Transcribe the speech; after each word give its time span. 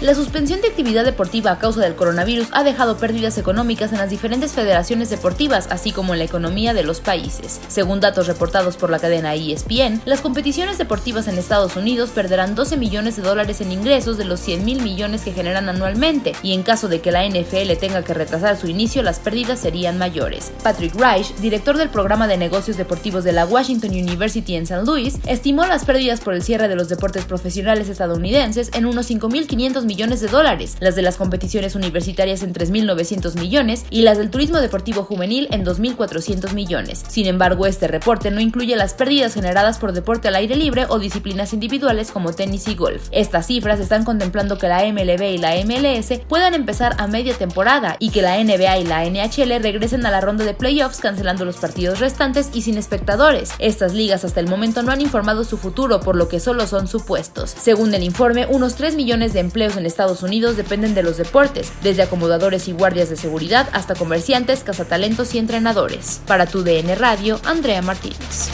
La 0.00 0.14
suspensión 0.14 0.60
de 0.60 0.68
actividad 0.68 1.04
deportiva 1.04 1.50
a 1.50 1.58
causa 1.58 1.80
del 1.80 1.96
coronavirus 1.96 2.46
ha 2.52 2.62
dejado 2.62 2.98
pérdidas 2.98 3.36
económicas 3.36 3.90
en 3.90 3.98
las 3.98 4.10
diferentes 4.10 4.52
federaciones 4.52 5.10
deportivas, 5.10 5.66
así 5.70 5.90
como 5.90 6.12
en 6.12 6.20
la 6.20 6.24
economía 6.24 6.72
de 6.72 6.84
los 6.84 7.00
países. 7.00 7.60
Según 7.66 7.98
datos 7.98 8.28
reportados 8.28 8.76
por 8.76 8.90
la 8.90 9.00
cadena 9.00 9.34
ESPN, 9.34 10.00
las 10.04 10.20
competiciones 10.20 10.78
deportivas 10.78 11.26
en 11.26 11.36
Estados 11.36 11.74
Unidos 11.74 12.10
perderán 12.10 12.54
12 12.54 12.76
millones 12.76 13.16
de 13.16 13.22
dólares 13.22 13.60
en 13.60 13.72
ingresos 13.72 14.16
de 14.18 14.24
los 14.24 14.38
100 14.38 14.64
mil 14.64 14.82
millones 14.82 15.22
que 15.22 15.32
generan 15.32 15.68
anualmente, 15.68 16.32
y 16.44 16.52
en 16.52 16.62
caso 16.62 16.86
de 16.86 17.00
que 17.00 17.10
la 17.10 17.28
NFL 17.28 17.76
tenga 17.80 18.04
que 18.04 18.14
retrasar 18.14 18.56
su 18.56 18.68
inicio, 18.68 19.02
las 19.02 19.18
pérdidas 19.18 19.58
serían 19.58 19.98
mayores. 19.98 20.52
Patrick 20.62 20.94
Reich, 20.94 21.34
director 21.38 21.76
del 21.76 21.88
programa 21.88 22.28
de 22.28 22.36
negocios 22.36 22.76
deportivos 22.76 23.24
de 23.24 23.32
la 23.32 23.46
Washington 23.46 23.90
University 23.90 24.54
en 24.54 24.68
San 24.68 24.84
Luis, 24.84 25.18
estimó 25.26 25.66
las 25.66 25.84
pérdidas 25.84 26.20
por 26.20 26.34
el 26.34 26.44
cierre 26.44 26.68
de 26.68 26.76
los 26.76 26.88
deportes 26.88 27.24
profesionales 27.24 27.88
estadounidenses 27.88 28.70
en 28.74 28.86
unos 28.86 29.10
5.500 29.10 29.87
millones 29.88 30.20
de 30.20 30.28
dólares, 30.28 30.76
las 30.78 30.94
de 30.94 31.02
las 31.02 31.16
competiciones 31.16 31.74
universitarias 31.74 32.44
en 32.44 32.54
3.900 32.54 33.34
millones 33.40 33.84
y 33.90 34.02
las 34.02 34.18
del 34.18 34.30
turismo 34.30 34.58
deportivo 34.58 35.02
juvenil 35.02 35.48
en 35.50 35.64
2.400 35.64 36.52
millones. 36.52 37.04
Sin 37.08 37.26
embargo, 37.26 37.66
este 37.66 37.88
reporte 37.88 38.30
no 38.30 38.40
incluye 38.40 38.76
las 38.76 38.94
pérdidas 38.94 39.34
generadas 39.34 39.78
por 39.78 39.92
deporte 39.92 40.28
al 40.28 40.36
aire 40.36 40.54
libre 40.54 40.86
o 40.88 41.00
disciplinas 41.00 41.52
individuales 41.52 42.12
como 42.12 42.32
tenis 42.32 42.68
y 42.68 42.76
golf. 42.76 43.08
Estas 43.10 43.46
cifras 43.46 43.80
están 43.80 44.04
contemplando 44.04 44.58
que 44.58 44.68
la 44.68 44.84
MLB 44.84 45.22
y 45.22 45.38
la 45.38 45.56
MLS 45.64 46.20
puedan 46.28 46.54
empezar 46.54 46.94
a 46.98 47.06
media 47.06 47.34
temporada 47.34 47.96
y 47.98 48.10
que 48.10 48.22
la 48.22 48.36
NBA 48.36 48.78
y 48.78 48.84
la 48.84 49.04
NHL 49.04 49.60
regresen 49.60 50.06
a 50.06 50.10
la 50.10 50.20
ronda 50.20 50.44
de 50.44 50.54
playoffs 50.54 51.00
cancelando 51.00 51.44
los 51.44 51.56
partidos 51.56 52.00
restantes 52.00 52.50
y 52.52 52.62
sin 52.62 52.76
espectadores. 52.76 53.52
Estas 53.58 53.94
ligas 53.94 54.24
hasta 54.24 54.40
el 54.40 54.48
momento 54.48 54.82
no 54.82 54.92
han 54.92 55.00
informado 55.00 55.44
su 55.44 55.56
futuro, 55.56 56.00
por 56.00 56.14
lo 56.14 56.28
que 56.28 56.40
solo 56.40 56.66
son 56.66 56.86
supuestos. 56.88 57.54
Según 57.58 57.94
el 57.94 58.02
informe, 58.02 58.46
unos 58.46 58.74
3 58.74 58.96
millones 58.96 59.32
de 59.32 59.40
empleos 59.40 59.76
en 59.78 59.86
Estados 59.86 60.22
Unidos 60.22 60.56
dependen 60.56 60.94
de 60.94 61.02
los 61.02 61.16
deportes, 61.16 61.72
desde 61.82 62.02
acomodadores 62.02 62.68
y 62.68 62.72
guardias 62.72 63.08
de 63.08 63.16
seguridad 63.16 63.68
hasta 63.72 63.94
comerciantes, 63.94 64.62
cazatalentos 64.64 65.34
y 65.34 65.38
entrenadores. 65.38 66.20
Para 66.26 66.46
tu 66.46 66.62
DN 66.62 66.94
Radio, 66.96 67.40
Andrea 67.44 67.80
Martínez. 67.82 68.50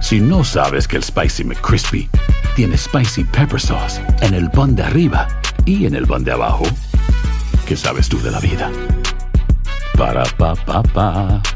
Si 0.00 0.20
no 0.20 0.44
sabes 0.44 0.86
que 0.86 0.96
el 0.96 1.02
Spicy 1.02 1.42
McCrispy 1.42 2.08
tiene 2.54 2.78
Spicy 2.78 3.24
Pepper 3.24 3.60
Sauce 3.60 4.00
en 4.20 4.34
el 4.34 4.48
pan 4.50 4.76
de 4.76 4.84
arriba 4.84 5.26
y 5.64 5.86
en 5.86 5.96
el 5.96 6.06
pan 6.06 6.22
de 6.22 6.30
abajo, 6.30 6.64
¿qué 7.66 7.76
sabes 7.76 8.08
tú 8.08 8.22
de 8.22 8.30
la 8.30 8.38
vida? 8.38 8.70
Para 9.98 10.24
pa 10.36 10.54
pa 10.54 10.82
pa. 10.82 11.55